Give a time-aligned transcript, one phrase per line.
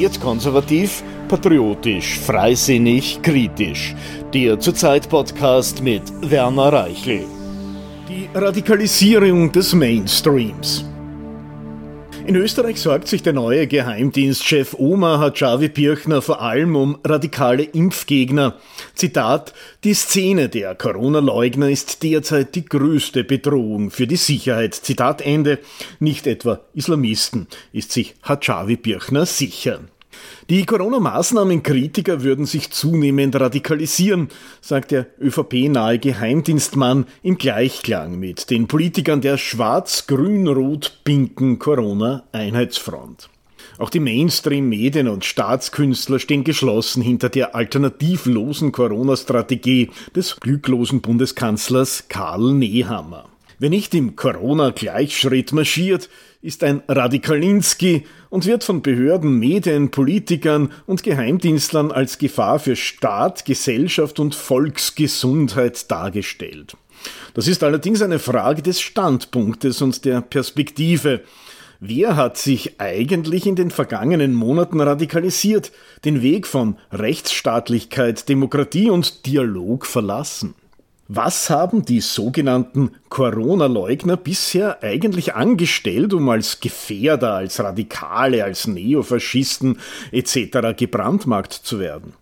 [0.00, 3.96] Wertkonservativ, patriotisch, freisinnig, kritisch.
[4.32, 7.24] Der Zurzeit-Podcast mit Werner Reichel.
[8.08, 10.84] Die Radikalisierung des Mainstreams.
[12.28, 18.56] In Österreich sorgt sich der neue Geheimdienstchef Omar Hadjavi Birchner vor allem um radikale Impfgegner.
[18.94, 24.74] Zitat, die Szene der Corona-Leugner ist derzeit die größte Bedrohung für die Sicherheit.
[24.74, 25.58] Zitat Ende.
[26.00, 29.80] Nicht etwa Islamisten, ist sich Hadjavi Birchner sicher.
[30.50, 34.28] Die Corona-Maßnahmen-Kritiker würden sich zunehmend radikalisieren,
[34.60, 43.28] sagt der ÖVP-nahe Geheimdienstmann im Gleichklang mit den Politikern der schwarz-grün-rot-pinken Corona-Einheitsfront.
[43.78, 52.54] Auch die Mainstream-Medien und Staatskünstler stehen geschlossen hinter der alternativlosen Corona-Strategie des glücklosen Bundeskanzlers Karl
[52.54, 53.26] Nehammer.
[53.60, 56.08] Wer nicht im Corona-Gleichschritt marschiert,
[56.42, 63.44] ist ein Radikalinski und wird von Behörden, Medien, Politikern und Geheimdienstlern als Gefahr für Staat,
[63.44, 66.76] Gesellschaft und Volksgesundheit dargestellt.
[67.34, 71.22] Das ist allerdings eine Frage des Standpunktes und der Perspektive.
[71.80, 75.72] Wer hat sich eigentlich in den vergangenen Monaten radikalisiert,
[76.04, 80.54] den Weg von Rechtsstaatlichkeit, Demokratie und Dialog verlassen?
[81.10, 89.78] Was haben die sogenannten Corona-Leugner bisher eigentlich angestellt, um als Gefährder, als Radikale, als Neofaschisten
[90.12, 90.76] etc.
[90.76, 92.12] gebrandmarkt zu werden?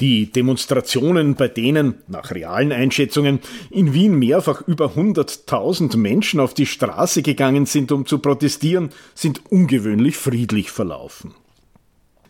[0.00, 6.66] Die Demonstrationen, bei denen nach realen Einschätzungen in Wien mehrfach über 100.000 Menschen auf die
[6.66, 11.34] Straße gegangen sind, um zu protestieren, sind ungewöhnlich friedlich verlaufen.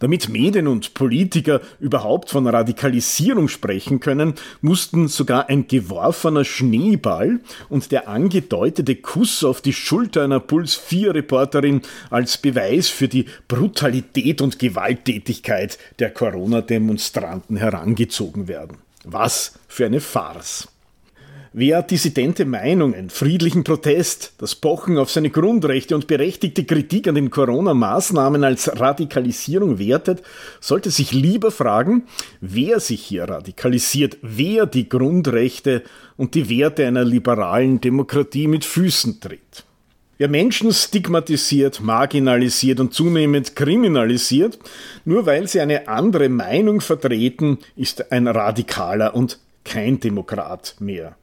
[0.00, 7.92] Damit Medien und Politiker überhaupt von Radikalisierung sprechen können, mussten sogar ein geworfener Schneeball und
[7.92, 14.40] der angedeutete Kuss auf die Schulter einer Puls 4 Reporterin als Beweis für die Brutalität
[14.40, 18.78] und Gewalttätigkeit der Corona-Demonstranten herangezogen werden.
[19.04, 20.68] Was für eine Farce.
[21.52, 27.30] Wer dissidente Meinungen, friedlichen Protest, das Pochen auf seine Grundrechte und berechtigte Kritik an den
[27.30, 30.22] Corona-Maßnahmen als Radikalisierung wertet,
[30.60, 32.04] sollte sich lieber fragen,
[32.40, 35.82] wer sich hier radikalisiert, wer die Grundrechte
[36.16, 39.64] und die Werte einer liberalen Demokratie mit Füßen tritt.
[40.18, 44.56] Wer Menschen stigmatisiert, marginalisiert und zunehmend kriminalisiert,
[45.04, 51.16] nur weil sie eine andere Meinung vertreten, ist ein Radikaler und kein Demokrat mehr.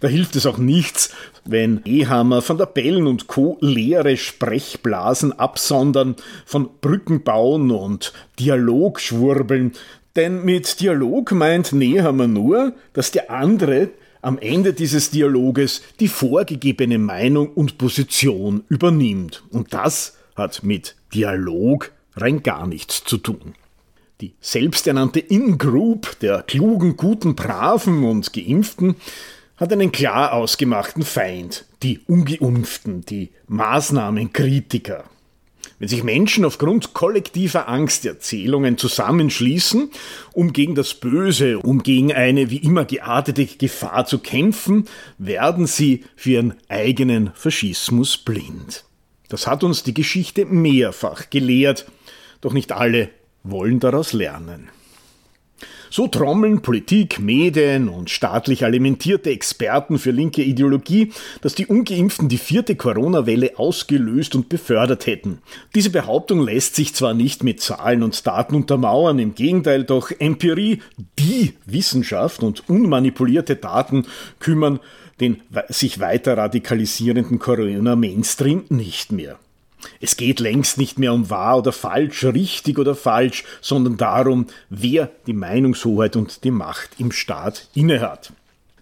[0.00, 1.10] Da hilft es auch nichts,
[1.44, 3.58] wenn Ehammer von der Bellen und Co.
[3.60, 6.16] leere Sprechblasen absondern,
[6.46, 9.72] von Brücken bauen und Dialog schwurbeln.
[10.16, 13.90] Denn mit Dialog meint Nehammer nur, dass der andere
[14.22, 19.42] am Ende dieses Dialoges die vorgegebene Meinung und Position übernimmt.
[19.50, 23.54] Und das hat mit Dialog rein gar nichts zu tun.
[24.20, 28.96] Die selbsternannte In-Group der klugen, guten, braven und Geimpften
[29.56, 35.04] hat einen klar ausgemachten Feind, die Ungeimpften, die Maßnahmenkritiker.
[35.78, 39.90] Wenn sich Menschen aufgrund kollektiver Angsterzählungen zusammenschließen,
[40.32, 44.86] um gegen das Böse, um gegen eine wie immer geartete Gefahr zu kämpfen,
[45.18, 48.84] werden sie für ihren eigenen Faschismus blind.
[49.28, 51.86] Das hat uns die Geschichte mehrfach gelehrt,
[52.40, 53.10] doch nicht alle
[53.42, 54.68] wollen daraus lernen.
[55.90, 62.38] So trommeln Politik, Medien und staatlich alimentierte Experten für linke Ideologie, dass die Ungeimpften die
[62.38, 65.38] vierte Corona-Welle ausgelöst und befördert hätten.
[65.74, 70.80] Diese Behauptung lässt sich zwar nicht mit Zahlen und Daten untermauern, im Gegenteil, doch Empirie,
[71.18, 74.06] die Wissenschaft und unmanipulierte Daten
[74.40, 74.80] kümmern
[75.20, 79.38] den sich weiter radikalisierenden Corona-Mainstream nicht mehr.
[80.00, 85.10] Es geht längst nicht mehr um wahr oder falsch, richtig oder falsch, sondern darum, wer
[85.26, 88.32] die Meinungshoheit und die Macht im Staat innehat.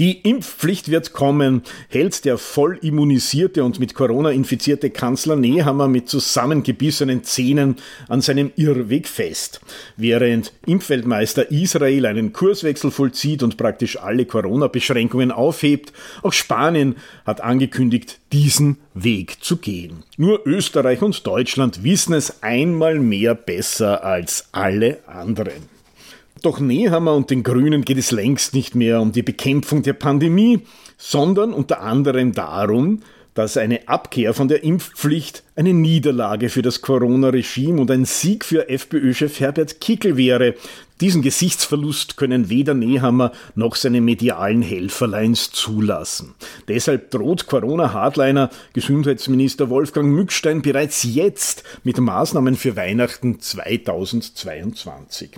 [0.00, 6.08] Die Impfpflicht wird kommen, hält der voll immunisierte und mit Corona infizierte Kanzler Nehammer mit
[6.08, 7.76] zusammengebissenen Zähnen
[8.08, 9.60] an seinem Irrweg fest.
[9.96, 15.92] Während Impfweltmeister Israel einen Kurswechsel vollzieht und praktisch alle Corona-Beschränkungen aufhebt,
[16.22, 20.02] auch Spanien hat angekündigt, diesen Weg zu gehen.
[20.16, 25.74] Nur Österreich und Deutschland wissen es einmal mehr besser als alle anderen.
[26.44, 30.60] Doch Nehammer und den Grünen geht es längst nicht mehr um die Bekämpfung der Pandemie,
[30.98, 33.00] sondern unter anderem darum,
[33.32, 38.68] dass eine Abkehr von der Impfpflicht eine Niederlage für das Corona-Regime und ein Sieg für
[38.68, 40.52] FPÖ-Chef Herbert Kickel wäre.
[41.00, 46.34] Diesen Gesichtsverlust können weder Nehammer noch seine medialen Helferleins zulassen.
[46.68, 55.30] Deshalb droht Corona-Hardliner Gesundheitsminister Wolfgang Mückstein bereits jetzt mit Maßnahmen für Weihnachten 2022.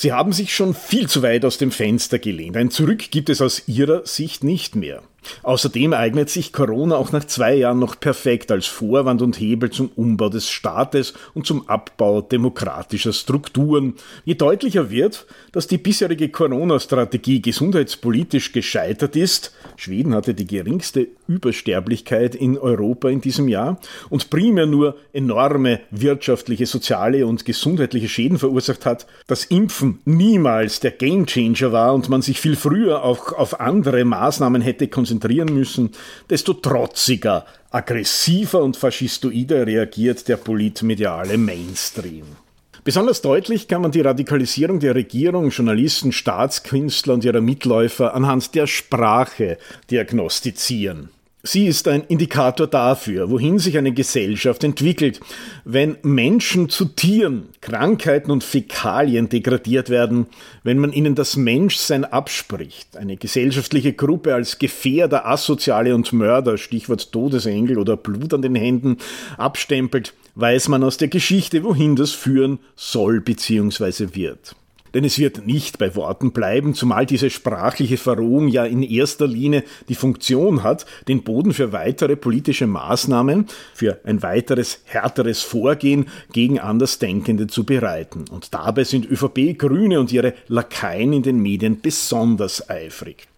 [0.00, 2.56] Sie haben sich schon viel zu weit aus dem Fenster gelehnt.
[2.56, 5.02] Ein Zurück gibt es aus Ihrer Sicht nicht mehr.
[5.42, 9.90] Außerdem eignet sich Corona auch nach zwei Jahren noch perfekt als Vorwand und Hebel zum
[9.94, 13.94] Umbau des Staates und zum Abbau demokratischer Strukturen.
[14.24, 22.34] Je deutlicher wird, dass die bisherige Corona-Strategie gesundheitspolitisch gescheitert ist, Schweden hatte die geringste Übersterblichkeit
[22.34, 23.78] in Europa in diesem Jahr
[24.10, 30.92] und primär nur enorme wirtschaftliche, soziale und gesundheitliche Schäden verursacht hat, dass Impfen niemals der
[30.92, 35.90] Gamechanger war und man sich viel früher auch auf andere Maßnahmen hätte konzentriert konzentrieren müssen,
[36.30, 42.24] desto trotziger, aggressiver und faschistoider reagiert der politmediale Mainstream.
[42.84, 48.66] Besonders deutlich kann man die Radikalisierung der Regierung, Journalisten, Staatskünstler und ihrer Mitläufer anhand der
[48.66, 49.58] Sprache
[49.90, 51.10] diagnostizieren.
[51.44, 55.20] Sie ist ein Indikator dafür, wohin sich eine Gesellschaft entwickelt.
[55.64, 60.26] Wenn Menschen zu Tieren, Krankheiten und Fäkalien degradiert werden,
[60.64, 67.12] wenn man ihnen das Menschsein abspricht, eine gesellschaftliche Gruppe als Gefährder, Asoziale und Mörder, Stichwort
[67.12, 68.96] Todesengel oder Blut an den Händen,
[69.36, 74.08] abstempelt, weiß man aus der Geschichte, wohin das führen soll bzw.
[74.14, 74.56] wird.
[74.94, 79.64] Denn es wird nicht bei Worten bleiben, zumal diese sprachliche Verrohung ja in erster Linie
[79.88, 86.58] die Funktion hat, den Boden für weitere politische Maßnahmen, für ein weiteres härteres Vorgehen gegen
[86.58, 88.24] Andersdenkende zu bereiten.
[88.30, 93.28] Und dabei sind ÖVP, Grüne und ihre Lakaien in den Medien besonders eifrig.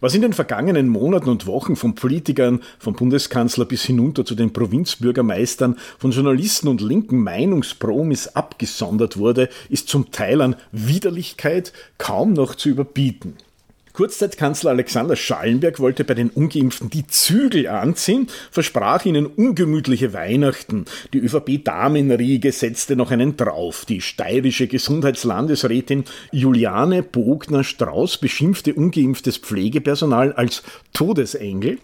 [0.00, 4.52] Was in den vergangenen Monaten und Wochen von Politikern, vom Bundeskanzler bis hinunter zu den
[4.52, 12.54] Provinzbürgermeistern, von Journalisten und linken Meinungspromis abgesondert wurde, ist zum Teil an Widerlichkeit kaum noch
[12.54, 13.34] zu überbieten.
[13.92, 20.84] Kurzzeitkanzler Alexander Schallenberg wollte bei den Ungeimpften die Zügel anziehen, versprach ihnen ungemütliche Weihnachten.
[21.12, 23.84] Die ÖVP-Damenriege setzte noch einen drauf.
[23.84, 31.78] Die steirische Gesundheitslandesrätin Juliane Bogner-Strauß beschimpfte ungeimpftes Pflegepersonal als Todesengel.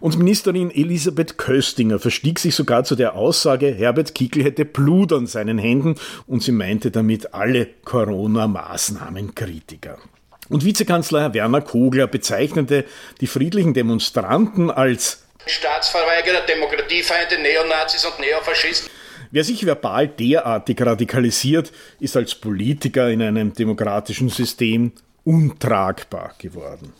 [0.00, 5.26] Und Ministerin Elisabeth Köstinger verstieg sich sogar zu der Aussage, Herbert Kickl hätte Blut an
[5.26, 9.98] seinen Händen und sie meinte damit alle Corona-Maßnahmenkritiker.
[10.48, 12.84] Und Vizekanzler Werner Kogler bezeichnete
[13.20, 18.90] die friedlichen Demonstranten als Staatsverweigerer, Demokratiefeinde, Neonazis und Neofaschisten.
[19.30, 24.92] Wer sich verbal derartig radikalisiert, ist als Politiker in einem demokratischen System
[25.24, 26.92] untragbar geworden.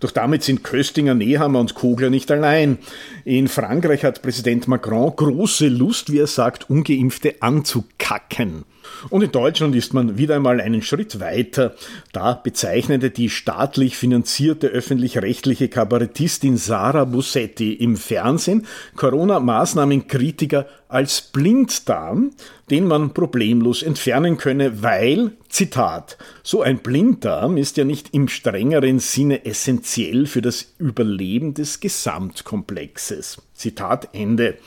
[0.00, 2.78] Doch damit sind Köstinger, Nehammer und Kogler nicht allein.
[3.24, 8.64] In Frankreich hat Präsident Macron große Lust, wie er sagt, ungeimpfte anzukacken.
[9.10, 11.74] Und in Deutschland ist man wieder einmal einen Schritt weiter.
[12.12, 18.66] Da bezeichnete die staatlich finanzierte öffentlich-rechtliche Kabarettistin Sarah Bussetti im Fernsehen
[18.96, 22.30] Corona-Maßnahmenkritiker als Blinddarm,
[22.70, 28.98] den man problemlos entfernen könne, weil, Zitat, so ein Blinddarm ist ja nicht im strengeren
[28.98, 33.40] Sinne essentiell für das Überleben des Gesamtkomplexes.
[33.54, 34.58] Zitat Ende.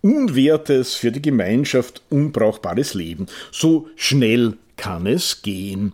[0.00, 3.26] Unwertes für die Gemeinschaft, unbrauchbares Leben.
[3.52, 5.92] So schnell kann es gehen.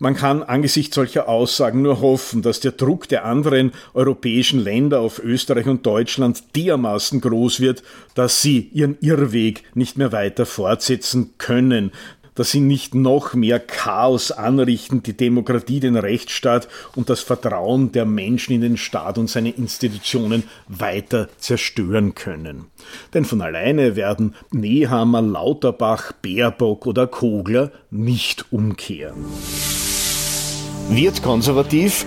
[0.00, 5.22] Man kann angesichts solcher Aussagen nur hoffen, dass der Druck der anderen europäischen Länder auf
[5.22, 7.84] Österreich und Deutschland dermaßen groß wird,
[8.16, 11.92] dass sie ihren Irrweg nicht mehr weiter fortsetzen können,
[12.34, 18.04] dass sie nicht noch mehr Chaos anrichten, die Demokratie, den Rechtsstaat und das Vertrauen der
[18.04, 22.66] Menschen in den Staat und seine Institutionen weiter zerstören können.
[23.12, 29.24] Denn von alleine werden Nehammer, Lauterbach, Baerbock oder Kogler nicht umkehren.
[30.90, 32.06] Wird konservativ,